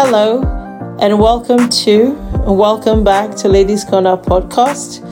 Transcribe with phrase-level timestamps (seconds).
[0.00, 0.42] Hello,
[1.00, 5.02] and welcome to and welcome back to Ladies Corner podcast.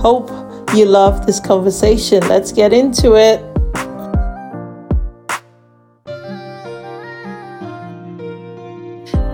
[0.00, 0.30] Hope
[0.72, 2.20] you love this conversation.
[2.28, 3.40] Let's get into it.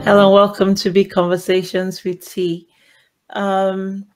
[0.02, 2.66] Hello, and welcome to Big Conversations with T.
[3.34, 4.06] Um,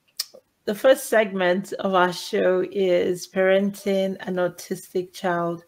[0.64, 5.62] the first segment of our show is parenting an autistic child,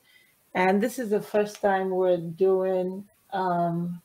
[0.54, 3.04] and this is the first time we're doing
[3.34, 4.00] um,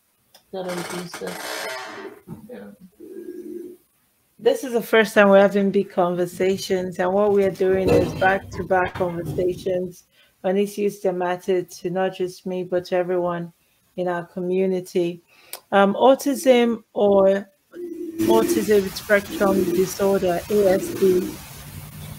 [4.37, 8.13] this is the first time we're having big conversations, and what we are doing is
[8.15, 10.03] back to back conversations.
[10.43, 13.51] On issues that matter to not just me, but to everyone
[13.95, 15.23] in our community.
[15.71, 17.49] Um, autism or
[18.27, 21.33] autism spectrum disorder, ASD,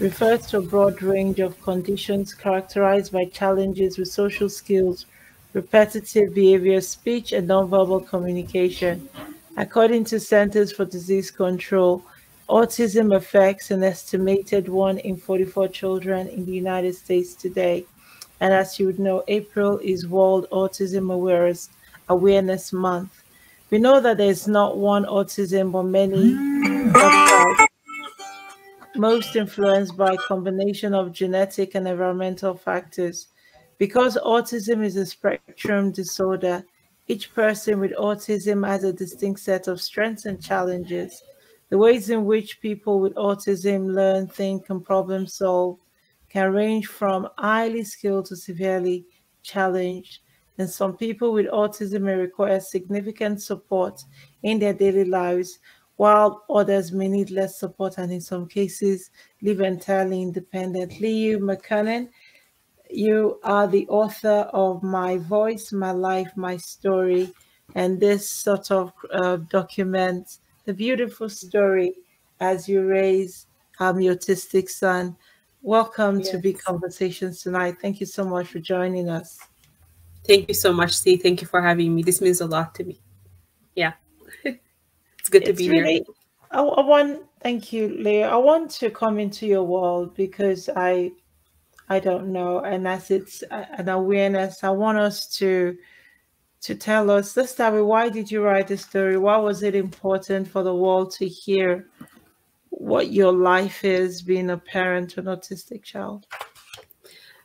[0.01, 5.07] refers to a broad range of conditions characterized by challenges with social skills
[5.55, 9.09] repetitive behavior, speech, and nonverbal communication.
[9.57, 12.03] According to Centers for Disease Control,
[12.49, 17.87] autism affects an estimated 1 in 44 children in the United States today.
[18.41, 21.71] And as you would know, April is World Autism Awareness,
[22.09, 23.23] Awareness Month.
[23.71, 26.35] We know that there's not one autism, but many
[28.97, 33.29] most influenced by a combination of genetic and environmental factors.
[33.79, 36.65] Because autism is a spectrum disorder,
[37.07, 41.23] each person with autism has a distinct set of strengths and challenges.
[41.71, 45.79] The ways in which people with autism learn, think, and problem solve
[46.29, 49.05] can range from highly skilled to severely
[49.43, 50.21] challenged.
[50.59, 54.03] And some people with autism may require significant support
[54.43, 55.59] in their daily lives,
[55.97, 59.11] while others may need less support and, in some cases,
[59.43, 61.11] live entirely independently.
[61.11, 62.09] You, Makonnen,
[62.97, 67.33] you are the author of My Voice, My Life, My Story,
[67.75, 71.93] and this sort of uh, documents the beautiful story
[72.41, 73.47] as you raise
[73.81, 75.17] um, your autistic son.
[75.63, 76.31] Welcome yes.
[76.31, 77.77] to Big Conversations tonight.
[77.81, 79.39] Thank you so much for joining us.
[80.27, 81.23] Thank you so much, Steve.
[81.23, 82.03] Thank you for having me.
[82.03, 82.99] This means a lot to me.
[83.75, 83.93] Yeah,
[84.45, 86.05] it's good to it's be really, here.
[86.51, 88.29] I, I want, thank you, Leah.
[88.29, 91.13] I want to come into your world because I
[91.89, 92.61] I don't know.
[92.61, 95.77] And as it's an awareness, I want us to
[96.63, 97.35] to tell us.
[97.35, 99.19] With why did you write the story?
[99.19, 101.89] Why was it important for the world to hear
[102.71, 106.27] what your life is being a parent to an autistic child?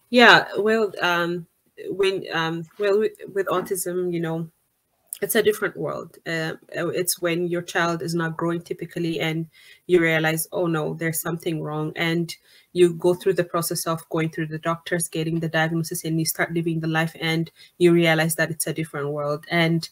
[0.09, 1.45] Yeah, well, um,
[1.89, 4.49] when um, well with autism, you know,
[5.21, 6.17] it's a different world.
[6.25, 9.47] Uh, it's when your child is not growing typically, and
[9.87, 12.35] you realize, oh no, there's something wrong, and
[12.73, 16.25] you go through the process of going through the doctors, getting the diagnosis, and you
[16.25, 19.45] start living the life, and you realize that it's a different world.
[19.49, 19.89] And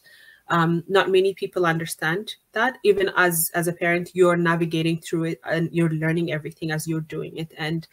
[0.48, 2.78] um, not many people understand that.
[2.82, 7.00] Even as as a parent, you're navigating through it, and you're learning everything as you're
[7.00, 7.52] doing it.
[7.58, 7.86] And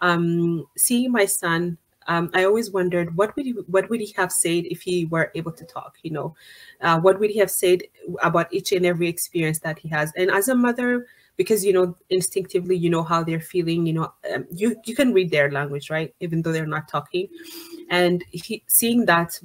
[0.00, 4.32] um, seeing my son um, I always wondered what would he what would he have
[4.32, 5.96] said if he were able to talk?
[6.02, 6.34] You know,
[6.80, 7.82] uh, what would he have said
[8.22, 10.12] about each and every experience that he has?
[10.16, 11.06] And as a mother,
[11.36, 13.86] because you know instinctively you know how they're feeling.
[13.86, 16.14] You know, um, you you can read their language, right?
[16.20, 17.28] Even though they're not talking,
[17.90, 19.38] and he, seeing that,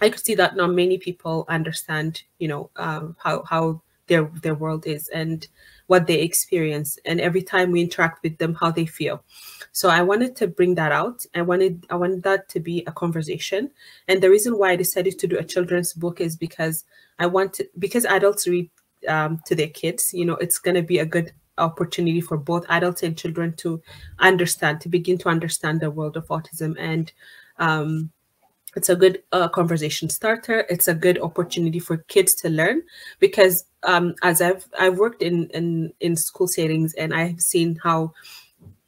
[0.00, 2.22] I could see that not many people understand.
[2.38, 5.46] You know, um, how how their their world is and
[5.90, 9.24] what they experience and every time we interact with them how they feel.
[9.72, 11.26] So i wanted to bring that out.
[11.34, 13.72] I wanted i wanted that to be a conversation.
[14.06, 16.84] And the reason why i decided to do a children's book is because
[17.18, 18.70] i want to because adults read
[19.08, 22.64] um, to their kids you know it's going to be a good opportunity for both
[22.68, 23.82] adults and children to
[24.20, 27.12] understand to begin to understand the world of autism and
[27.58, 28.10] um,
[28.76, 30.66] it's a good uh, conversation starter.
[30.68, 32.82] It's a good opportunity for kids to learn
[33.18, 38.12] because um, as i've i've worked in in in school settings and i've seen how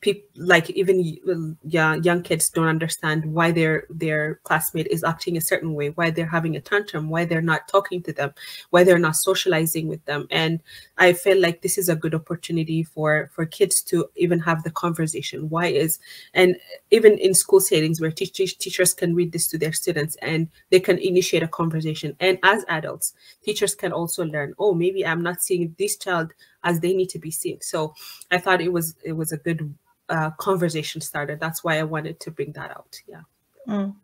[0.02, 5.40] people like even yeah, young kids don't understand why their their classmate is acting a
[5.40, 8.34] certain way why they're having a tantrum why they're not talking to them
[8.70, 10.26] why they're not socializing with them.
[10.30, 10.60] And
[10.98, 14.70] i feel like this is a good opportunity for for kids to even have the
[14.72, 15.48] conversation.
[15.48, 16.00] Why is
[16.34, 16.56] and
[16.90, 20.80] even in school settings where teachers teachers can read this to their students and they
[20.80, 22.16] can initiate a conversation.
[22.18, 23.14] And as adults
[23.44, 26.32] teachers can also learn oh maybe i'm not seeing this child
[26.64, 27.60] as they need to be seen.
[27.60, 27.94] So
[28.32, 29.72] i thought it was it was a good
[30.08, 31.40] uh, conversation started.
[31.40, 33.00] That's why I wanted to bring that out.
[33.06, 33.22] Yeah.
[33.68, 33.94] Mm.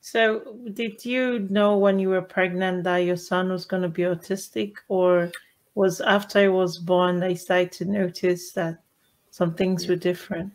[0.00, 4.02] So, did you know when you were pregnant that your son was going to be
[4.02, 5.32] autistic, or
[5.74, 8.78] was after he was born they started to notice that
[9.30, 9.90] some things yeah.
[9.90, 10.52] were different?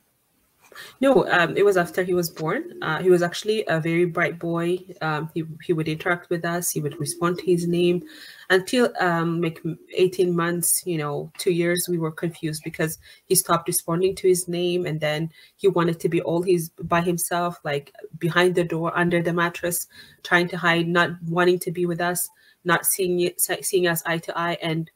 [1.02, 2.82] No, um, it was after he was born.
[2.82, 4.80] Uh, he was actually a very bright boy.
[5.02, 6.70] Um, he, he would interact with us.
[6.70, 8.04] He would respond to his name.
[8.50, 9.62] Until um, like
[9.94, 14.48] 18 months, you know, two years, we were confused because he stopped responding to his
[14.48, 14.86] name.
[14.86, 19.22] And then he wanted to be all his by himself, like behind the door, under
[19.22, 19.88] the mattress,
[20.24, 22.30] trying to hide, not wanting to be with us,
[22.64, 24.58] not seeing seeing us eye to eye.
[24.62, 24.90] And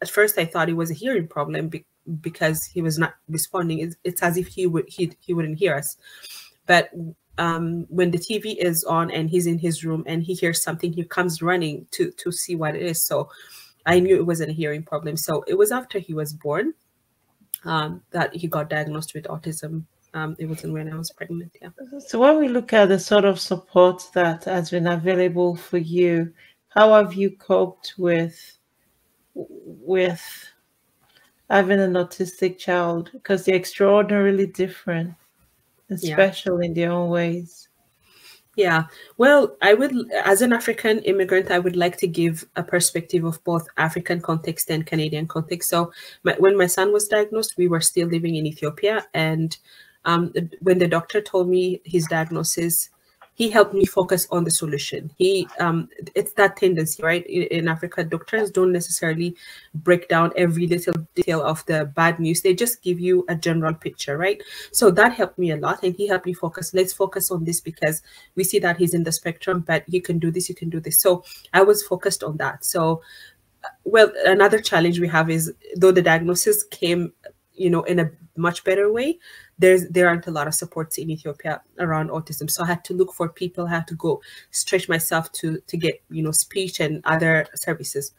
[0.00, 1.68] at first I thought it was a hearing problem
[2.20, 3.80] because he was not responding.
[3.80, 5.96] It's, it's as if he would he he wouldn't hear us.
[6.66, 6.90] But
[7.38, 10.92] um, when the TV is on and he's in his room and he hears something,
[10.92, 13.04] he comes running to to see what it is.
[13.04, 13.30] So
[13.86, 15.16] I knew it wasn't a hearing problem.
[15.16, 16.74] So it was after he was born
[17.64, 19.84] um, that he got diagnosed with autism.
[20.12, 21.56] Um, it wasn't when I was pregnant.
[21.62, 21.68] Yeah.
[22.08, 26.32] So when we look at the sort of support that has been available for you,
[26.68, 28.58] how have you coped with
[29.34, 30.22] with
[31.50, 35.14] having an autistic child because they're extraordinarily different
[35.88, 36.66] and special yeah.
[36.66, 37.68] in their own ways.
[38.56, 38.84] Yeah,
[39.16, 39.94] well, I would,
[40.24, 44.70] as an African immigrant, I would like to give a perspective of both African context
[44.70, 45.70] and Canadian context.
[45.70, 45.92] So,
[46.24, 49.06] my, when my son was diagnosed, we were still living in Ethiopia.
[49.14, 49.56] And
[50.04, 52.90] um, when the doctor told me his diagnosis,
[53.40, 55.10] he helped me focus on the solution.
[55.16, 57.26] He, um, it's that tendency, right?
[57.26, 59.34] In, in, Africa, doctors don't necessarily
[59.72, 62.42] break down every little detail of the bad news.
[62.42, 64.42] They just give you a general picture, right?
[64.72, 66.74] So that helped me a lot, and he helped me focus.
[66.74, 68.02] Let's focus on this because
[68.34, 70.78] we see that he's in the spectrum, but you can do this, you can do
[70.78, 71.00] this.
[71.00, 72.62] So I was focused on that.
[72.62, 73.00] So,
[73.84, 77.14] well, another challenge we have is though the diagnosis came,
[77.54, 79.18] you know, in a much better way
[79.60, 82.50] there's there aren't a lot of supports in Ethiopia around autism.
[82.50, 85.76] So I had to look for people, I had to go stretch myself to to
[85.76, 88.12] get, you know, speech and other services.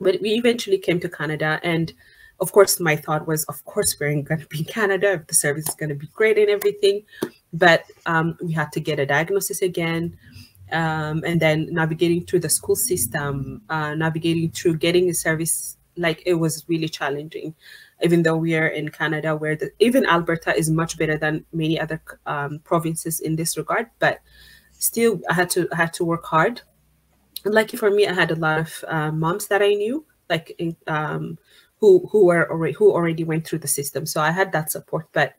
[0.00, 1.92] But we eventually came to Canada and
[2.40, 5.68] of course my thought was of course we're going to be in Canada, the service
[5.68, 7.02] is going to be great and everything.
[7.52, 10.16] But um, we had to get a diagnosis again.
[10.72, 16.24] Um, and then navigating through the school system, uh, navigating through getting a service, like
[16.26, 17.54] it was really challenging
[18.02, 21.80] even though we are in Canada, where the, even Alberta is much better than many
[21.80, 23.86] other um, provinces in this regard.
[23.98, 24.20] But
[24.72, 26.60] still, I had to I had to work hard.
[27.44, 30.54] And lucky for me, I had a lot of uh, moms that I knew, like
[30.58, 31.38] in, um,
[31.78, 34.06] who who were already who already went through the system.
[34.06, 35.08] So I had that support.
[35.12, 35.34] But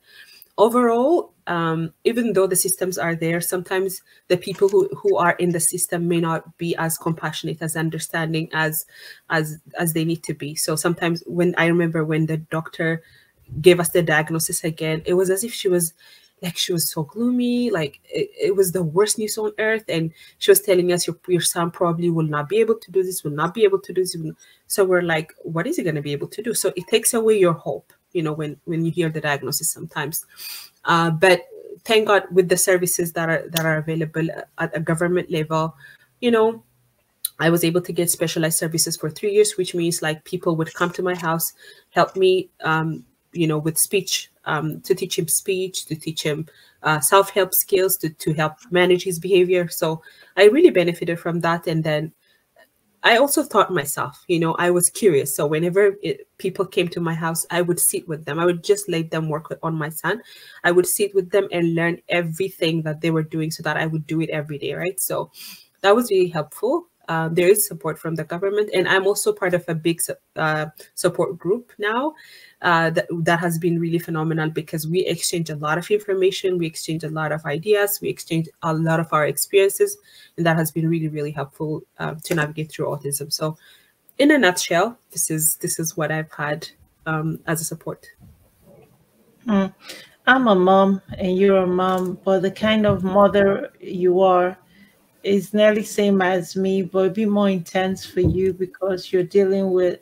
[0.56, 5.50] overall, um, even though the systems are there, sometimes the people who, who are in
[5.50, 8.84] the system may not be as compassionate, as understanding as
[9.30, 10.54] as as they need to be.
[10.54, 13.02] So sometimes when I remember when the doctor
[13.62, 15.94] gave us the diagnosis again, it was as if she was
[16.42, 19.84] like she was so gloomy like it, it, was the worst news on earth.
[19.88, 23.02] And she was telling us your, your son probably will not be able to do
[23.02, 24.14] this will not be able to do this.
[24.66, 26.52] So we're like what is he going to be able to do?
[26.52, 30.24] So it takes away your hope you know when when you hear the diagnosis sometimes
[30.88, 31.42] uh, but
[31.84, 34.26] thank god with the services that are that are available
[34.58, 35.74] at a government level
[36.20, 36.62] you know
[37.40, 40.74] I was able to get specialized services for three years, which means like people would
[40.74, 41.52] come to my house,
[41.90, 46.48] help me, um, you know, with speech, um, to teach him speech, to teach him
[46.82, 49.68] uh, self-help skills, to, to help manage his behavior.
[49.68, 50.02] So
[50.36, 51.66] I really benefited from that.
[51.66, 52.12] And then
[53.02, 55.34] I also taught myself, you know, I was curious.
[55.34, 58.38] So whenever it, people came to my house, I would sit with them.
[58.40, 60.20] I would just let them work on my son.
[60.64, 63.86] I would sit with them and learn everything that they were doing so that I
[63.86, 64.98] would do it every day, right?
[64.98, 65.30] So
[65.82, 66.88] that was really helpful.
[67.08, 70.00] Uh, there is support from the government, and I'm also part of a big
[70.36, 72.14] uh, support group now
[72.60, 76.66] uh, that, that has been really phenomenal because we exchange a lot of information, we
[76.66, 79.96] exchange a lot of ideas, we exchange a lot of our experiences,
[80.36, 83.32] and that has been really, really helpful uh, to navigate through autism.
[83.32, 83.56] So,
[84.18, 86.68] in a nutshell, this is this is what I've had
[87.06, 88.06] um, as a support.
[89.46, 89.72] Mm.
[90.26, 94.58] I'm a mom, and you're a mom, but the kind of mother you are
[95.22, 99.72] is nearly same as me, but a bit more intense for you because you're dealing
[99.72, 100.00] with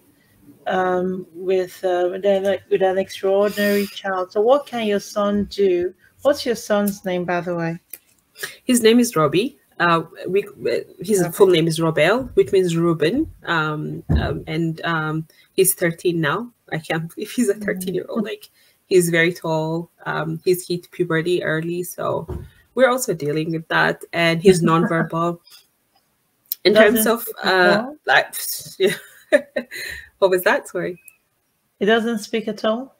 [0.66, 4.32] um, with uh, with, an, with an extraordinary child.
[4.32, 5.94] So, what can your son do?
[6.22, 7.78] What's your son's name, by the way?
[8.64, 9.58] His name is Robbie.
[9.78, 10.44] Uh, we
[11.00, 11.30] his okay.
[11.30, 16.50] full name is Robel, which means Ruben, um, um, and um, he's 13 now.
[16.72, 17.64] I can't believe he's a mm.
[17.64, 18.24] 13 year old.
[18.24, 18.48] Like
[18.86, 19.90] he's very tall.
[20.06, 22.26] Um, he's hit puberty early, so
[22.76, 24.04] we're also dealing with that.
[24.12, 25.40] And he's nonverbal.
[26.64, 28.34] In Doesn't terms of uh, like,
[28.78, 28.94] yeah.
[30.18, 30.68] What was that?
[30.68, 31.00] Sorry.
[31.78, 32.96] He doesn't speak at all?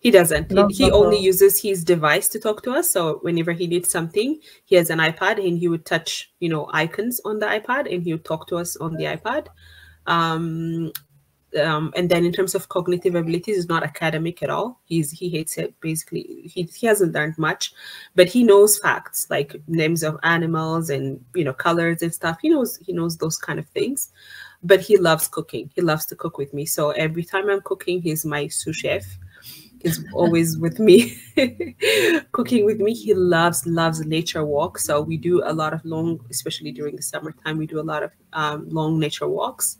[0.00, 0.50] He doesn't.
[0.50, 2.90] He, he only uses his device to talk to us.
[2.90, 6.68] So whenever he needs something, he has an iPad and he would touch, you know,
[6.72, 9.48] icons on the iPad and he would talk to us on the iPad.
[10.06, 10.92] Um,
[11.56, 14.80] um, and then in terms of cognitive abilities, is not academic at all.
[14.84, 16.42] He's he hates it basically.
[16.44, 17.72] He he hasn't learned much,
[18.14, 22.38] but he knows facts like names of animals and you know colors and stuff.
[22.42, 24.12] He knows he knows those kind of things,
[24.62, 25.70] but he loves cooking.
[25.74, 26.66] He loves to cook with me.
[26.66, 29.04] So every time I'm cooking, he's my sous chef.
[29.82, 31.16] He's always with me,
[32.32, 32.94] cooking with me.
[32.94, 34.84] He loves loves nature walks.
[34.84, 37.58] So we do a lot of long, especially during the summertime.
[37.58, 39.76] We do a lot of um, long nature walks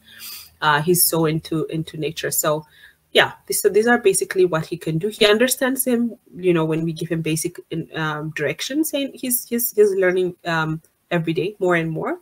[0.60, 2.30] uh, he's so into into nature.
[2.30, 2.66] So
[3.12, 5.08] yeah this, so these are basically what he can do.
[5.08, 7.58] He understands him you know when we give him basic
[7.94, 12.20] um, directions and he's he's, he's learning um, every day more and more.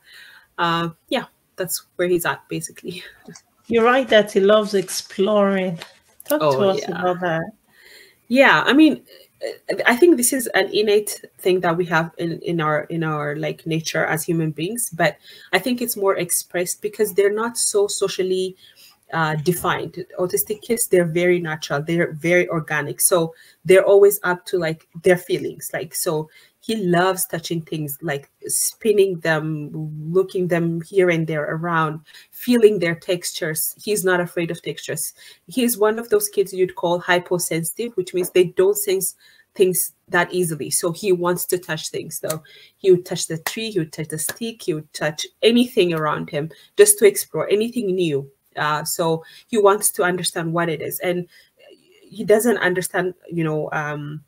[0.58, 1.24] Uh, yeah
[1.56, 3.02] that's where he's at basically.
[3.66, 5.78] You're right that he loves exploring.
[6.28, 7.00] Talk oh, to us yeah.
[7.00, 7.44] about that.
[8.28, 9.04] Yeah i mean
[9.86, 13.36] I think this is an innate thing that we have in, in our in our
[13.36, 15.16] like nature as human beings, but
[15.52, 18.56] I think it's more expressed because they're not so socially
[19.12, 20.04] uh, defined.
[20.18, 23.34] Autistic kids, they're very natural, they're very organic, so
[23.64, 25.70] they're always up to like their feelings.
[25.72, 26.28] Like so,
[26.64, 29.70] he loves touching things like spinning them
[30.10, 33.74] looking them here and there around feeling their textures.
[33.82, 35.12] He's not afraid of textures.
[35.46, 39.14] He's one of those kids you'd call hyposensitive which means they don't sense
[39.54, 40.70] things that easily.
[40.70, 42.42] So he wants to touch things so
[42.78, 46.30] he would touch the tree he would touch the stick he would touch anything around
[46.30, 48.30] him just to explore anything new.
[48.56, 50.98] Uh, so he wants to understand what it is.
[51.00, 51.28] And
[52.00, 54.24] he doesn't understand you know um,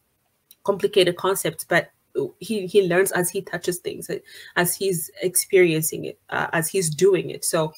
[0.64, 1.92] complicated concepts but
[2.38, 4.10] he he learns as he touches things
[4.56, 7.44] as he's experiencing it uh, as he's doing it.
[7.44, 7.72] So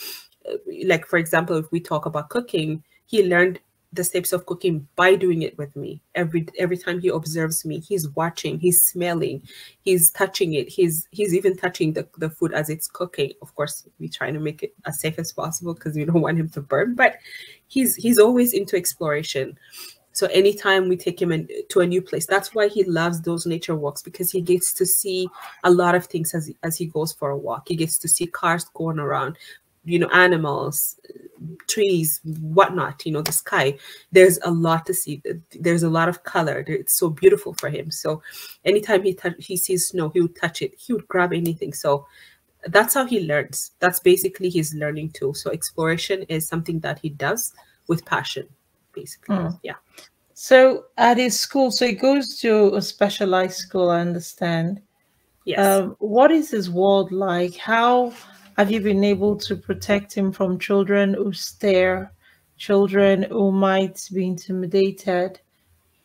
[0.49, 3.61] uh, like for example if we talk about cooking he learned
[3.93, 6.03] the steps of cooking by doing it with me.
[6.15, 9.43] Every every time he observes me he's watching he's smelling
[9.81, 13.33] he's touching it he's he's even touching the, the food as it's cooking.
[13.41, 16.39] Of course we try to make it as safe as possible because we don't want
[16.39, 17.17] him to burn but
[17.67, 19.59] he's he's always into exploration
[20.19, 23.47] so anytime we take him in, to a new place, that's why he loves those
[23.47, 25.29] nature walks because he gets to see
[25.63, 27.69] a lot of things as as he goes for a walk.
[27.69, 29.39] He gets to see cars going around,
[29.85, 30.99] you know, animals,
[31.69, 33.07] trees, whatnot.
[33.07, 33.79] You know, the sky.
[34.11, 35.23] There's a lot to see.
[35.53, 36.65] There's a lot of color.
[36.67, 37.93] It's so beautiful for him.
[37.93, 38.21] So
[38.65, 40.75] anytime he he sees snow, he would touch it.
[40.77, 41.73] He would grab anything.
[41.73, 42.09] So
[42.67, 43.71] that's how he learns.
[43.79, 45.35] That's basically his learning tool.
[45.35, 47.53] So exploration is something that he does
[47.87, 48.49] with passion
[48.99, 49.37] basically.
[49.37, 49.61] Mm.
[49.63, 49.75] Yeah.
[50.35, 54.81] So at his school, so he goes to a specialized school, I understand.
[55.45, 55.59] Yes.
[55.67, 57.57] Um, what is his world like?
[57.57, 58.13] How
[58.57, 62.13] have you been able to protect him from children who stare,
[62.57, 65.41] children who might be intimidated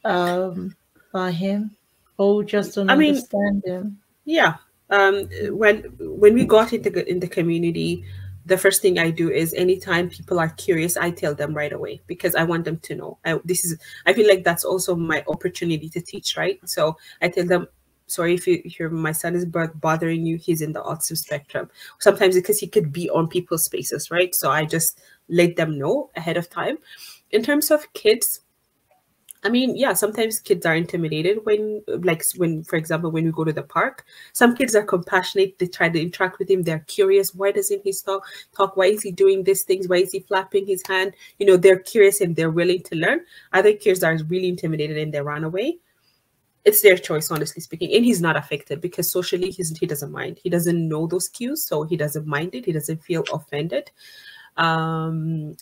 [0.06, 0.76] um,
[1.12, 1.76] by him,
[2.18, 4.00] or just don't I understand mean, him?
[4.26, 4.56] Yeah.
[4.90, 8.06] Um, when when we got into in the community,
[8.46, 12.02] the first thing I do is anytime people are curious, I tell them right away
[12.08, 13.18] because I want them to know.
[13.26, 16.60] I, this is I feel like that's also my opportunity to teach, right?
[16.68, 17.68] So I tell them,
[18.08, 21.70] sorry if, you, your my son is bothering you, he's in the autism spectrum.
[22.00, 24.36] Sometimes because he could be on people's spaces, right?
[24.36, 26.78] So I just let them know ahead of time.
[27.32, 28.42] In terms of kids,
[29.46, 33.44] I mean, yeah, sometimes kids are intimidated when, like, when, for example, when we go
[33.44, 35.60] to the park, some kids are compassionate.
[35.60, 36.64] They try to interact with him.
[36.64, 37.36] They're curious.
[37.36, 38.26] Why doesn't he talk?
[38.56, 38.78] Talk.
[38.78, 39.88] Why is he doing these things?
[39.90, 41.14] Why is he flapping his hand?
[41.40, 43.22] You know, they're curious and they're willing to learn.
[43.52, 45.80] Other kids are really intimidated and they run away.
[46.64, 47.94] It's their choice, honestly speaking.
[47.94, 50.40] And he's not affected because socially he's, he doesn't mind.
[50.42, 52.66] He doesn't know those cues, so he doesn't mind it.
[52.66, 53.92] He doesn't feel offended.
[54.56, 55.58] Um,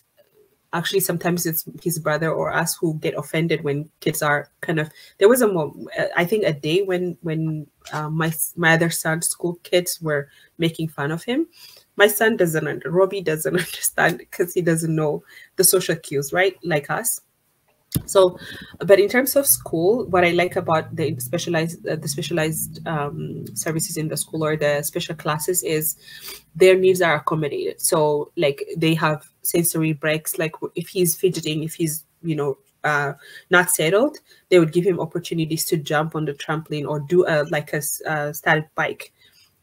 [0.73, 4.89] actually sometimes it's his brother or us who get offended when kids are kind of
[5.17, 5.71] there was a
[6.15, 10.87] i think a day when when uh, my my other son's school kids were making
[10.87, 11.47] fun of him.
[11.95, 15.23] My son doesn't robbie doesn't understand because he doesn't know
[15.55, 16.57] the social cues right?
[16.63, 17.19] Like us.
[18.05, 18.37] So
[18.79, 23.45] but in terms of school what i like about the specialized uh, the specialized um,
[23.53, 25.97] services in the school or the special classes is
[26.55, 27.81] their needs are accommodated.
[27.81, 33.13] So like they have sensory breaks like if he's fidgeting if he's you know uh,
[33.51, 34.17] not settled
[34.49, 37.81] they would give him opportunities to jump on the trampoline or do a like a,
[38.07, 39.13] a static bike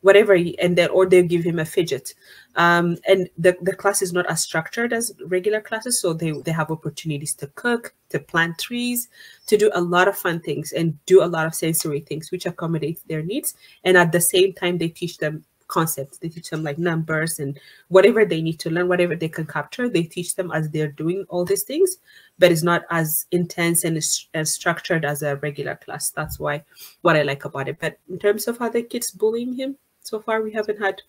[0.01, 2.15] whatever he, and then or they give him a fidget.
[2.57, 6.51] Um, and the, the class is not as structured as regular classes so they, they
[6.51, 9.09] have opportunities to cook to plant trees
[9.47, 12.47] to do a lot of fun things and do a lot of sensory things which
[12.47, 13.55] accommodates their needs.
[13.85, 17.61] And at the same time they teach them concepts they teach them like numbers and
[17.89, 21.25] whatever they need to learn whatever they can capture they teach them as they're doing
[21.29, 21.99] all these things
[22.39, 26.63] but it's not as intense and as structured as a regular class that's why
[27.03, 30.43] what i like about it but in terms of other kids bullying him so far
[30.43, 31.03] we haven't had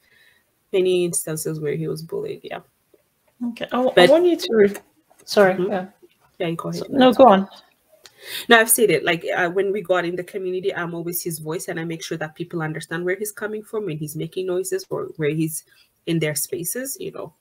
[0.73, 2.41] many instances where he was bullied.
[2.43, 2.59] Yeah.
[3.49, 3.67] Okay.
[3.71, 4.53] I, but, I want you to.
[4.53, 4.75] Re-
[5.25, 5.53] Sorry.
[5.53, 5.71] Mm-hmm.
[5.71, 5.85] Yeah.
[6.39, 6.85] Yeah, go ahead.
[6.85, 7.49] So, no, go on.
[8.47, 9.03] No, I've said it.
[9.03, 11.83] Like uh, when we go out in the community, I'm always his voice, and I
[11.83, 15.29] make sure that people understand where he's coming from when he's making noises or where
[15.29, 15.63] he's
[16.05, 16.97] in their spaces.
[16.99, 17.33] You know.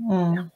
[0.00, 0.50] Mm.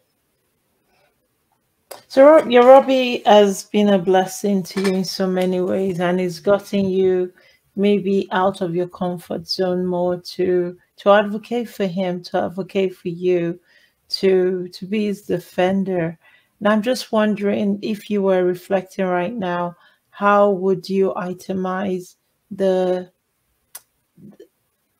[2.08, 6.40] So your Robbie has been a blessing to you in so many ways, and it's
[6.40, 7.32] gotten you
[7.76, 13.08] maybe out of your comfort zone more to to advocate for him, to advocate for
[13.08, 13.60] you,
[14.08, 16.18] to to be his defender.
[16.58, 19.76] And I'm just wondering if you were reflecting right now,
[20.10, 22.16] how would you itemize
[22.50, 23.10] the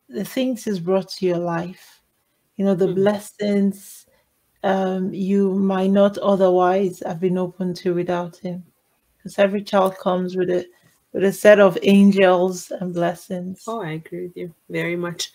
[0.09, 2.03] the things he's brought to your life?
[2.57, 2.95] You know, the mm-hmm.
[2.95, 4.07] blessings
[4.63, 8.65] um, you might not otherwise have been open to without him.
[9.17, 10.67] Because every child comes with a
[11.13, 13.65] with a set of angels and blessings.
[13.67, 15.33] Oh, I agree with you very much.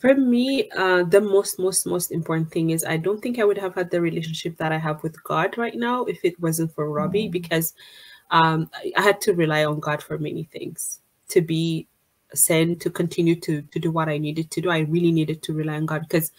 [0.00, 3.58] For me, uh, the most, most, most important thing is I don't think I would
[3.58, 6.90] have had the relationship that I have with God right now if it wasn't for
[6.90, 7.32] Robbie, mm-hmm.
[7.32, 7.74] because
[8.30, 11.86] um, I had to rely on God for many things to be
[12.32, 14.70] sent to continue to to do what I needed to do.
[14.70, 16.32] I really needed to rely on God because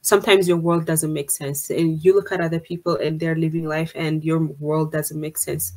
[0.00, 3.66] sometimes your world doesn't make sense, and you look at other people and they're living
[3.66, 5.72] life, and your world doesn't make sense.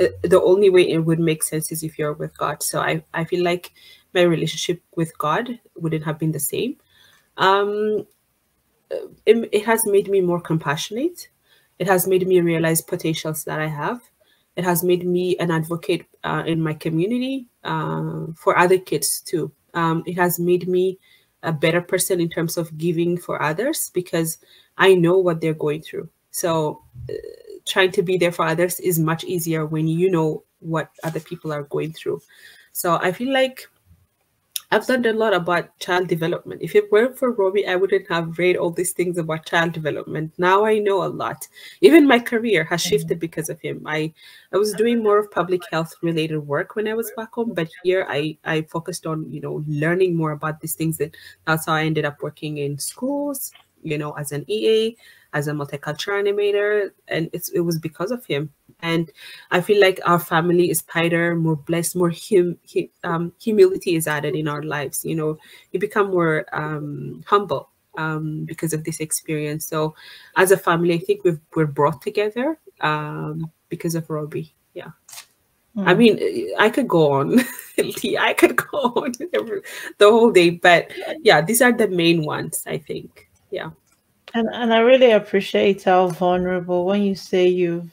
[0.00, 2.62] Uh, the only way it would make sense is if you're with God.
[2.62, 3.72] So I I feel like
[4.14, 6.76] my relationship with God wouldn't have been the same.
[7.36, 8.06] Um,
[9.26, 11.28] it, it has made me more compassionate.
[11.78, 14.00] It has made me realize potentials that I have.
[14.56, 19.50] It has made me an advocate uh, in my community uh, for other kids too.
[19.74, 20.98] Um, it has made me
[21.42, 24.38] a better person in terms of giving for others because
[24.76, 26.08] I know what they're going through.
[26.30, 27.14] So, uh,
[27.66, 31.52] trying to be there for others is much easier when you know what other people
[31.52, 32.20] are going through.
[32.72, 33.68] So, I feel like
[34.72, 36.62] I've learned a lot about child development.
[36.62, 40.32] If it weren't for Robbie, I wouldn't have read all these things about child development.
[40.38, 41.46] Now I know a lot.
[41.82, 43.18] Even my career has shifted mm-hmm.
[43.18, 43.82] because of him.
[43.86, 44.14] I,
[44.50, 47.68] I was doing more of public health related work when I was back home, but
[47.84, 50.98] here I, I focused on, you know, learning more about these things.
[51.00, 51.14] And
[51.46, 53.52] that's how I ended up working in schools,
[53.82, 54.96] you know, as an EA,
[55.32, 56.90] as a multicultural animator.
[57.08, 58.50] And it's, it was because of him.
[58.80, 59.10] And
[59.52, 62.58] i feel like our family is tighter more blessed more hum,
[63.04, 65.38] um, humility is added in our lives you know.
[65.70, 69.66] You become more um, humble um, because of this experience.
[69.66, 69.94] So
[70.36, 74.90] as a family i think we've, we're brought together um, because of robbie yeah.
[75.76, 75.88] Mm.
[75.88, 77.40] i mean i could go on.
[77.78, 79.12] I could go on
[79.98, 83.70] the whole day but yeah these are the main ones i think yeah
[84.34, 87.90] and, and I really appreciate how vulnerable when you say you've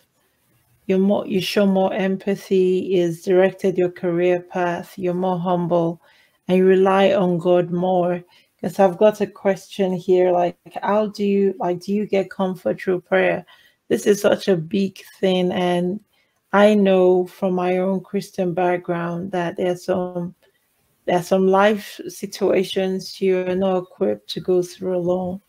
[0.87, 6.01] you're more you show more empathy is directed your career path you're more humble
[6.47, 8.23] and you rely on god more.
[8.55, 12.81] Because i've got a question here like how do you like do you get comfort
[12.81, 13.45] through prayer?
[13.87, 15.99] This is such a big thing and
[16.53, 20.35] i know from my own christian background that there's some
[21.05, 25.41] there's some life situations you're not equipped to go through alone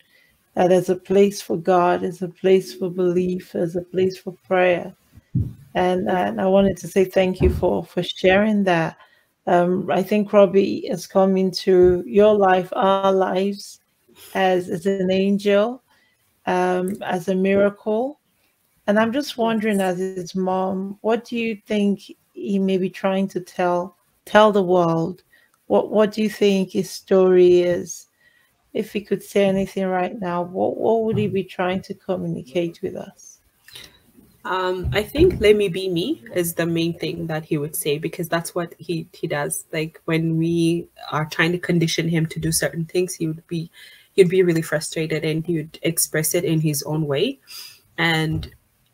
[0.54, 4.32] that there's a place for god there's a place for belief there's a place for
[4.46, 4.94] prayer
[5.74, 8.96] and, and I wanted to say thank you for for sharing that.
[9.46, 13.80] Um, I think Robbie has come into your life, our lives,
[14.34, 15.82] as as an angel,
[16.46, 18.20] um, as a miracle.
[18.86, 22.00] And I'm just wondering, as his mom, what do you think
[22.32, 25.22] he may be trying to tell tell the world?
[25.68, 28.06] What what do you think his story is?
[28.72, 32.80] If he could say anything right now, what what would he be trying to communicate
[32.82, 33.40] with us?
[34.44, 37.98] Um, I think "Let me be me" is the main thing that he would say
[37.98, 39.66] because that's what he he does.
[39.72, 43.70] Like when we are trying to condition him to do certain things, he would be
[44.12, 47.38] he'd be really frustrated and he would express it in his own way.
[47.98, 48.50] And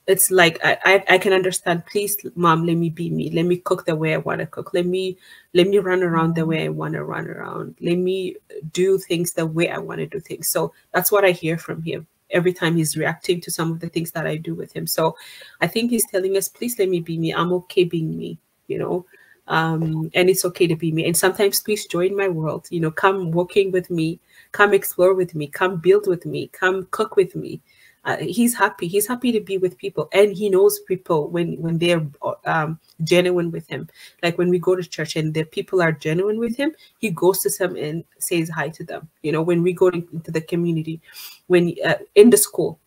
[0.07, 1.85] it's like I, I, I can understand.
[1.87, 3.31] Please, mom, let me be me.
[3.31, 4.73] Let me cook the way I want to cook.
[4.73, 5.19] Let me
[5.53, 7.77] let me run around the way I want to run around.
[7.81, 8.37] Let me
[8.73, 10.49] do things the way I want to do things.
[10.49, 13.89] So that's what I hear from him every time he's reacting to some of the
[13.89, 14.87] things that I do with him.
[14.87, 15.17] So
[15.61, 17.33] I think he's telling us, please let me be me.
[17.33, 18.39] I'm okay being me,
[18.69, 19.07] you know,
[19.49, 21.07] um, and it's okay to be me.
[21.07, 24.21] And sometimes please join my world, you know, come walking with me,
[24.53, 27.61] come explore with me, come build with me, come cook with me
[28.07, 28.87] uh, he's happy.
[28.87, 32.07] He's happy to be with people and he knows people when when they're
[32.45, 33.89] um, genuine with him.
[34.23, 37.41] Like when we go to church and the people are genuine with him he goes
[37.41, 39.09] to them and says hi to them.
[39.23, 41.01] You know when we go into the community
[41.49, 42.79] when uh, in the school.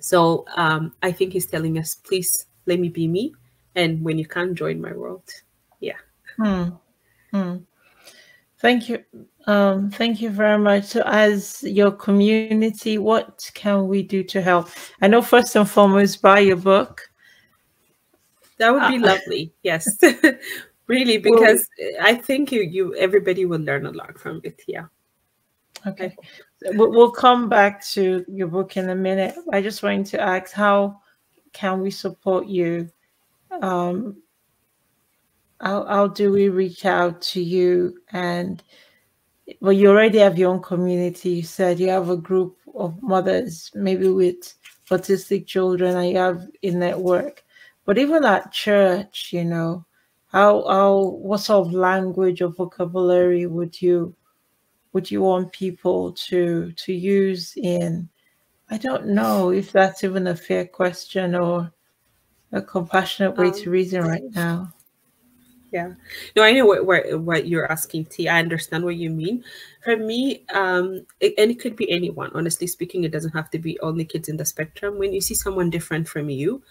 [0.00, 3.34] So um, i think he's telling us please let me be me
[3.74, 5.28] and when you can join my world.
[5.80, 6.00] Yeah.
[6.36, 6.70] Hmm.
[7.30, 7.56] Hmm.
[8.58, 9.04] thank you
[9.46, 10.84] Um, thank you very much.
[10.84, 14.68] So, as your community, what can we do to help?
[15.00, 17.02] I know first and foremost, buy your book.
[18.58, 19.52] That would be uh, lovely.
[19.62, 19.98] Yes,
[20.86, 24.62] really, because well, I think you, you, everybody will learn a lot from it.
[24.68, 24.86] Yeah.
[25.86, 26.14] Okay,
[26.74, 29.34] we'll come back to your book in a minute.
[29.50, 31.00] I just wanted to ask, how
[31.54, 32.90] can we support you?
[33.62, 34.22] Um,
[35.60, 38.62] how, how do we reach out to you and
[39.60, 41.30] well, you already have your own community.
[41.30, 44.54] You said you have a group of mothers, maybe with
[44.90, 47.44] autistic children, and you have a network.
[47.84, 49.84] But even at church, you know,
[50.26, 54.14] how how what sort of language or vocabulary would you
[54.92, 58.08] would you want people to to use in?
[58.70, 61.72] I don't know if that's even a fair question or
[62.52, 64.72] a compassionate way um, to reason right now
[65.72, 65.92] yeah.
[66.36, 68.28] No i know what, what, what you're asking t.
[68.28, 69.44] I understand what you mean.
[69.84, 72.30] For me um it, and it could be anyone.
[72.34, 74.98] Honestly speaking it doesn't have to be only kids in the spectrum.
[74.98, 76.62] When you see someone different from you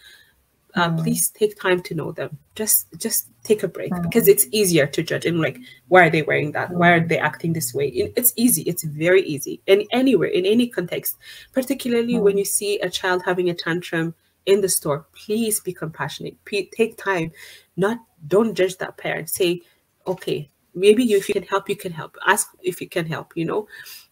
[0.76, 1.02] uh, mm.
[1.02, 2.38] please take time to know them.
[2.56, 4.04] Just just take a break mm.
[4.04, 6.72] because it's easier to judge and like why are they wearing that?
[6.72, 7.10] Why are mm.
[7.10, 7.88] they acting this way?
[7.88, 8.62] It's easy.
[8.64, 9.62] It's very easy.
[9.68, 11.18] And anywhere in any context.
[11.54, 12.22] Particularly mm.
[12.22, 14.14] when you see a child having a tantrum
[14.46, 16.44] in the store please be compassionate.
[16.46, 17.32] P- take time
[17.76, 19.30] not don't judge that parent.
[19.30, 19.62] Say
[20.08, 22.16] okay maybe you, if you can help you can help.
[22.28, 23.68] Ask if you can help you know?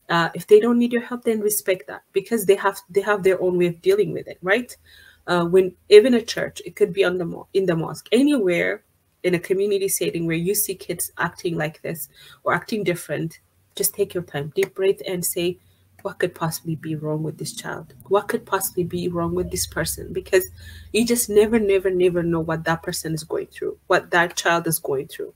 [0.09, 3.23] Uh, if they don't need your help then respect that because they have they have
[3.23, 4.75] their own way of dealing with it right?
[5.27, 8.07] Uh, when even a church it could be on the mo- in the mosque.
[8.11, 8.83] Anywhere
[9.23, 12.07] in a community setting where you see kids acting like this
[12.43, 13.39] or acting different
[13.75, 14.51] just take your time.
[14.55, 15.59] Deep breath and say
[16.03, 17.93] what could possibly be wrong with this child?
[18.07, 20.13] What could possibly be wrong with this person?
[20.13, 20.45] Because
[20.93, 24.67] you just never, never, never know what that person is going through, what that child
[24.67, 25.33] is going through.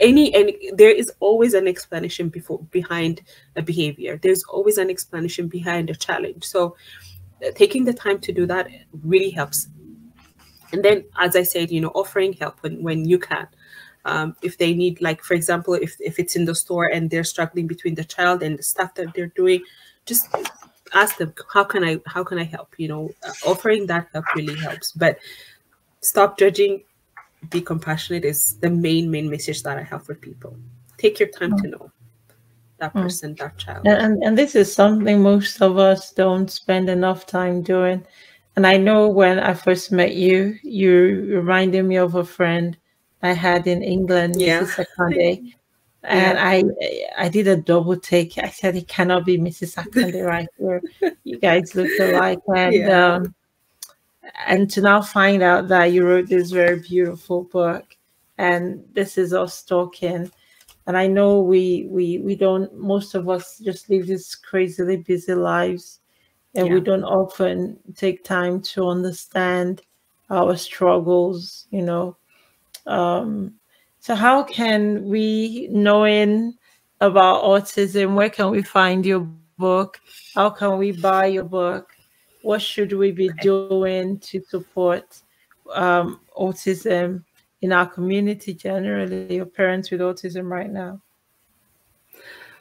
[0.00, 3.22] Any and there is always an explanation before behind
[3.56, 4.18] a behavior.
[4.20, 6.44] There's always an explanation behind a challenge.
[6.44, 6.76] So
[7.44, 8.68] uh, taking the time to do that
[9.02, 9.68] really helps.
[10.72, 13.46] And then, as I said, you know, offering help when, when you can
[14.04, 17.24] um, if they need like for example if, if it's in the store and they're
[17.24, 19.62] struggling between the child and the stuff that they're doing
[20.06, 20.28] just
[20.92, 24.24] ask them how can i how can i help you know uh, offering that help
[24.34, 25.18] really helps but
[26.00, 26.82] stop judging
[27.50, 30.56] be compassionate is the main main message that i have for people
[30.98, 31.62] take your time mm.
[31.62, 31.90] to know
[32.78, 33.02] that mm.
[33.02, 33.38] person mm.
[33.38, 38.04] that child and, and this is something most of us don't spend enough time doing
[38.56, 42.76] and i know when i first met you you reminded me of a friend
[43.24, 44.60] I had in England, yeah.
[44.60, 44.86] Mrs.
[44.86, 45.54] Akande.
[46.02, 46.48] And yeah.
[47.16, 48.36] I I did a double take.
[48.36, 49.76] I said it cannot be Mrs.
[49.82, 50.82] Akande right here.
[51.24, 52.40] You guys look alike.
[52.54, 53.14] And yeah.
[53.14, 53.34] um,
[54.46, 57.96] and to now find out that you wrote this very beautiful book
[58.38, 60.30] and this is us talking.
[60.86, 65.34] And I know we we we don't most of us just live these crazily busy
[65.34, 66.00] lives
[66.54, 66.74] and yeah.
[66.74, 69.82] we don't often take time to understand
[70.30, 72.16] our struggles, you know,
[72.86, 73.54] um,
[74.00, 76.58] so, how can we, knowing
[77.00, 79.20] about autism, where can we find your
[79.58, 79.98] book?
[80.34, 81.90] How can we buy your book?
[82.42, 85.22] What should we be doing to support
[85.72, 87.24] um, autism
[87.62, 91.00] in our community generally, or parents with autism right now?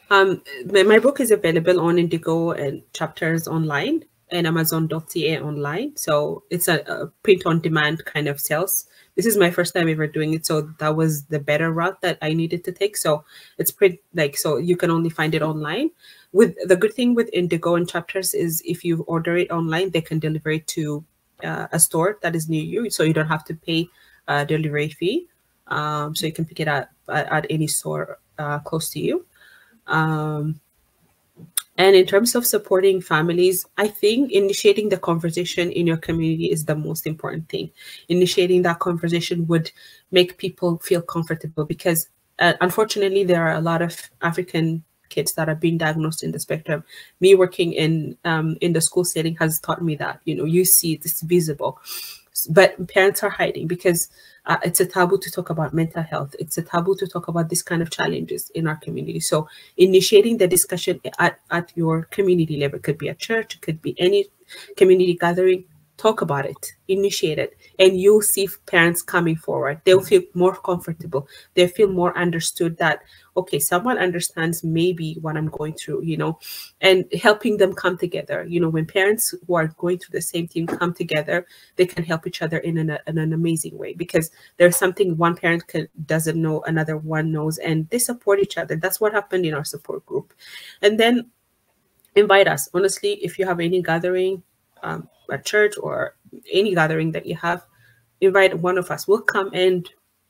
[0.09, 5.97] Um, my book is available on Indigo and chapters online and Amazon.ca online.
[5.97, 9.89] So it's a, a print on demand kind of sales this is my first time
[9.89, 12.97] ever doing it so that was the better route that i needed to take.
[12.97, 13.23] So
[13.57, 15.91] it's pretty like so you can only find it online.
[16.31, 20.01] With the good thing with indigo and chapters is if you order it online they
[20.01, 21.03] can deliver it to
[21.43, 23.87] uh, a store that is near you so you don't have to pay
[24.27, 25.27] a delivery fee.
[25.67, 29.25] Um, so you can pick it up at, at any store uh, close to you.
[29.87, 30.59] Um,
[31.77, 36.65] and in terms of supporting families, I think initiating the conversation in your community is
[36.65, 37.71] the most important thing.
[38.09, 39.71] Initiating that conversation would
[40.11, 45.49] make people feel comfortable because, uh, unfortunately, there are a lot of African kids that
[45.49, 46.83] are being diagnosed in the spectrum.
[47.19, 50.65] Me working in um, in the school setting has taught me that you know you
[50.65, 51.79] see this visible,
[52.49, 54.09] but parents are hiding because
[54.45, 56.35] uh, it's a taboo to talk about mental health.
[56.39, 59.19] It's a taboo to talk about this kind of challenges in our community.
[59.19, 63.81] So initiating the discussion at, at your community level could be a church, it could
[63.81, 64.27] be any
[64.75, 65.65] community gathering.
[66.03, 69.79] Talk about it, initiate it, and you'll see parents coming forward.
[69.85, 71.29] They'll feel more comfortable.
[71.53, 72.99] They'll feel more understood that,
[73.37, 76.39] okay, someone understands maybe what I'm going through, you know,
[76.81, 78.43] and helping them come together.
[78.43, 82.03] You know, when parents who are going through the same thing come together, they can
[82.03, 85.87] help each other in an, in an amazing way because there's something one parent can,
[86.05, 88.75] doesn't know, another one knows, and they support each other.
[88.75, 90.33] That's what happened in our support group.
[90.81, 91.31] And then
[92.15, 92.67] invite us.
[92.73, 94.43] Honestly, if you have any gathering,
[94.83, 96.15] um, a church or
[96.51, 97.65] any gathering that you have,
[98.21, 99.07] invite one of us.
[99.07, 99.89] We'll come and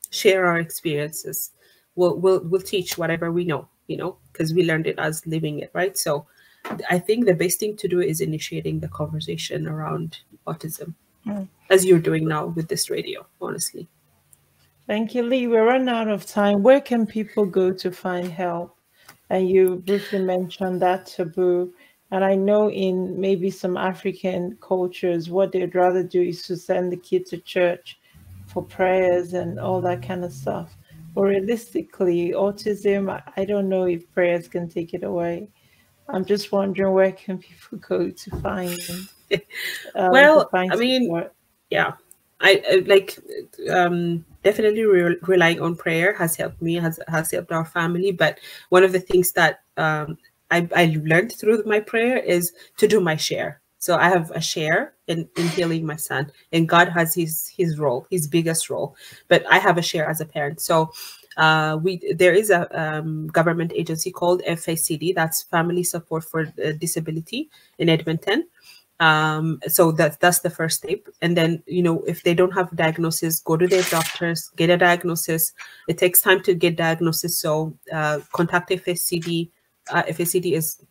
[0.10, 1.52] share our experiences.
[1.96, 5.60] We'll we'll we'll teach whatever we know, you know, because we learned it as living
[5.60, 5.98] it, right?
[5.98, 6.26] So
[6.89, 10.94] I think the best thing to do is initiating the conversation around autism,
[11.26, 11.48] mm.
[11.70, 13.88] as you're doing now with this radio, honestly.
[14.88, 15.48] Thank you, Lee.
[15.48, 16.62] We're running out of time.
[16.62, 18.76] Where can people go to find help?
[19.30, 21.74] And you briefly mentioned that taboo
[22.13, 26.91] and I know in maybe some African cultures, what they'd rather do is to send
[26.91, 27.99] the kid to church
[28.45, 30.78] for prayers and all that kind of stuff.
[31.15, 35.49] But realistically, autism, I don't know if prayers can take it away.
[36.08, 38.80] I'm just wondering where can people go to find?
[39.95, 41.34] Um, well, find I mean, support?
[41.71, 41.93] yeah,
[42.39, 43.17] I, I like
[43.71, 48.12] um, definitely re- relying on prayer has helped me, has has helped our family.
[48.12, 50.19] But one of the things that um,
[50.54, 53.62] I, I learned through my prayer is to do my share.
[53.80, 57.78] So I have a share in, in healing my son, and God has his his
[57.78, 58.96] role, his biggest role.
[59.28, 60.62] But I have a share as a parent.
[60.62, 60.94] So
[61.36, 66.46] uh, we there is a um, government agency called FSCD, that's Family Support for
[66.80, 68.48] Disability in Edmonton.
[69.00, 71.00] Um, so that that's the first step.
[71.22, 74.70] And then you know if they don't have a diagnosis, go to their doctors, get
[74.70, 75.52] a diagnosis.
[75.89, 79.50] It takes time to get diagnosis, so uh, contact FSCD
[79.89, 80.84] uh, FSCD is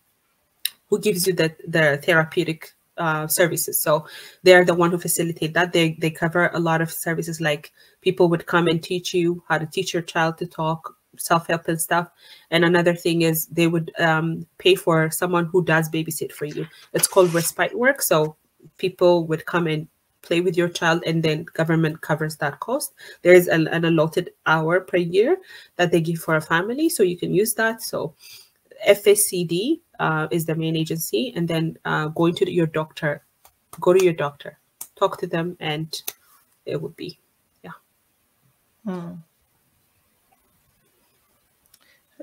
[0.88, 3.80] who gives you the, the therapeutic uh, services.
[3.80, 4.06] So
[4.42, 5.72] they're the one who facilitate that.
[5.72, 9.58] They they cover a lot of services like people would come and teach you how
[9.58, 12.10] to teach your child to talk, self-help and stuff.
[12.50, 16.66] And another thing is they would um, pay for someone who does babysit for you.
[16.92, 18.02] It's called respite work.
[18.02, 18.36] So
[18.76, 19.88] people would come and
[20.20, 24.30] play with your child and then government covers that cost there is an, an allotted
[24.46, 25.36] hour per year
[25.74, 28.14] that they give for a family so you can use that so
[28.88, 33.24] FSCD uh, is the main agency, and then uh, going to your doctor,
[33.80, 34.58] go to your doctor,
[34.96, 36.02] talk to them, and
[36.66, 37.18] it would be,
[37.62, 37.72] yeah.
[38.84, 39.14] Hmm.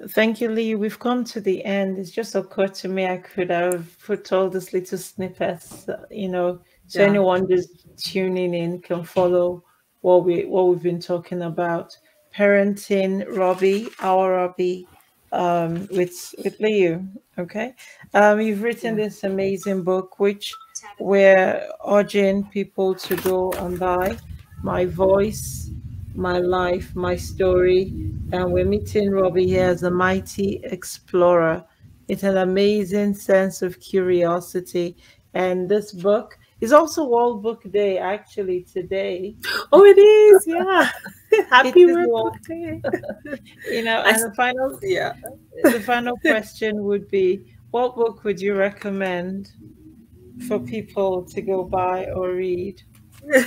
[0.09, 0.75] Thank you, Lee.
[0.75, 1.97] We've come to the end.
[1.97, 6.61] It's just occurred to me I could have put all these little snippets, you know,
[6.87, 7.07] so yeah.
[7.07, 9.63] anyone just tuning in can follow
[10.01, 11.97] what we what we've been talking about.
[12.33, 14.87] Parenting Robbie, our Robbie,
[15.31, 17.05] um, with with Leo.
[17.37, 17.73] Okay,
[18.13, 20.53] um, you've written this amazing book, which
[20.99, 24.17] we're urging people to go and buy.
[24.61, 25.69] My voice,
[26.15, 27.93] my life, my story,
[28.31, 31.63] and we're meeting Robbie here as a mighty explorer.
[32.07, 34.97] It's an amazing sense of curiosity,
[35.33, 39.35] and this book is also World Book Day actually today.
[39.71, 40.89] Oh, it is, yeah.
[41.49, 42.81] Happy Day.
[43.71, 45.13] you know, and the final yeah.
[45.63, 49.51] The final question would be what book would you recommend
[50.47, 52.81] for people to go buy or read?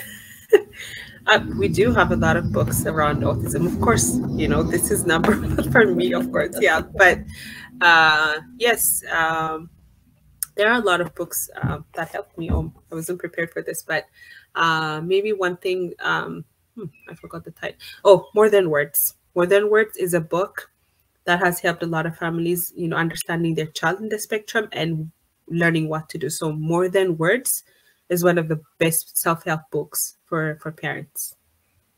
[1.26, 3.64] Uh, we do have a lot of books around autism.
[3.64, 6.80] Of course, you know, this is number one for me, of course, yeah.
[6.80, 7.20] But
[7.80, 9.70] uh, yes, um,
[10.56, 12.50] there are a lot of books uh, that helped me.
[12.50, 14.06] Oh, I wasn't prepared for this, but
[14.54, 16.44] uh, maybe one thing, um,
[16.76, 17.78] hmm, I forgot the title.
[18.04, 19.16] Oh, More Than Words.
[19.34, 20.70] More Than Words is a book
[21.24, 24.68] that has helped a lot of families, you know, understanding their child in the spectrum
[24.72, 25.10] and
[25.48, 26.28] learning what to do.
[26.30, 27.64] So More Than Words
[28.08, 31.36] is one of the best self-help books for, for parents.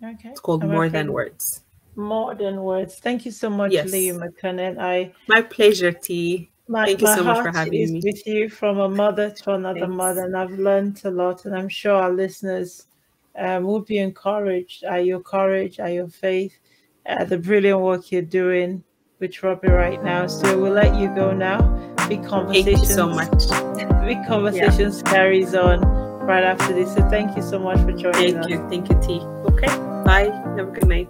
[0.03, 0.29] Okay.
[0.31, 1.63] It's called I'm More Than Words.
[1.97, 2.97] More Than Words.
[2.97, 3.91] Thank you so much, yes.
[3.91, 4.79] Lee Makonnen.
[4.79, 6.51] I My pleasure, T.
[6.67, 8.01] My, Thank you so much for having is me.
[8.03, 9.95] with you from a mother to another Thanks.
[9.95, 11.45] mother, and I've learned a lot.
[11.45, 12.87] And I'm sure our listeners
[13.37, 16.59] um, will be encouraged at your courage, at your faith,
[17.07, 18.83] at the brilliant work you're doing
[19.21, 20.27] with Robbie right now.
[20.27, 21.61] So we'll let you go now.
[22.09, 22.77] Big conversation.
[22.77, 24.07] Thank you so much.
[24.07, 25.13] Big conversations yeah.
[25.13, 25.81] carries on
[26.27, 26.95] right after this.
[26.95, 28.49] So thank you so much for joining Thank us.
[28.49, 28.69] you.
[28.69, 29.21] Thank you, T.
[29.53, 29.67] Okay.
[30.05, 30.31] Bye.
[30.57, 31.09] Have a good night.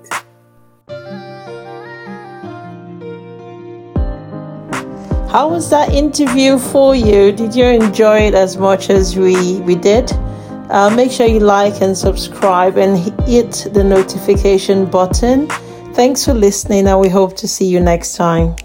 [5.30, 7.32] How was that interview for you?
[7.32, 10.08] Did you enjoy it as much as we, we did?
[10.70, 12.98] Uh, make sure you like and subscribe and
[13.28, 15.46] hit the notification button.
[15.94, 18.56] Thanks for listening, and we hope to see you next time.